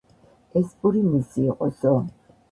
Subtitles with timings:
[0.61, 1.93] ეს პური მისი იყოსო.